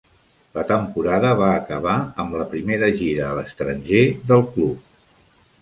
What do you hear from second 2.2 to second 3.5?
amb la primera gira a